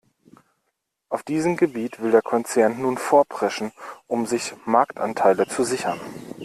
[1.09, 3.71] Auf diesem Gebiet will der Konzern nun vorpreschen,
[4.07, 5.99] um sich Marktanteile zu sichern.